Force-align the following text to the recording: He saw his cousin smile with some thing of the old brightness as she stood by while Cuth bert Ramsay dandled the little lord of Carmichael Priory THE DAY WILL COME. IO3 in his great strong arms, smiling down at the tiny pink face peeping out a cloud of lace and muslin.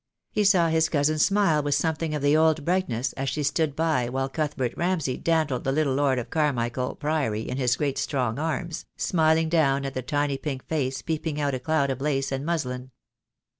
He 0.31 0.43
saw 0.45 0.69
his 0.69 0.89
cousin 0.89 1.19
smile 1.19 1.61
with 1.61 1.75
some 1.75 1.93
thing 1.93 2.15
of 2.15 2.23
the 2.23 2.35
old 2.35 2.65
brightness 2.65 3.13
as 3.13 3.29
she 3.29 3.43
stood 3.43 3.75
by 3.75 4.09
while 4.09 4.29
Cuth 4.29 4.57
bert 4.57 4.73
Ramsay 4.75 5.17
dandled 5.17 5.63
the 5.63 5.71
little 5.71 5.93
lord 5.93 6.17
of 6.17 6.31
Carmichael 6.31 6.95
Priory 6.95 7.41
THE 7.43 7.43
DAY 7.43 7.43
WILL 7.43 7.43
COME. 7.43 7.45
IO3 7.45 7.51
in 7.51 7.61
his 7.61 7.75
great 7.77 7.97
strong 7.99 8.39
arms, 8.39 8.85
smiling 8.97 9.47
down 9.47 9.85
at 9.85 9.93
the 9.93 10.01
tiny 10.01 10.39
pink 10.39 10.67
face 10.67 11.03
peeping 11.03 11.39
out 11.39 11.53
a 11.53 11.59
cloud 11.59 11.91
of 11.91 12.01
lace 12.01 12.31
and 12.31 12.43
muslin. 12.43 12.89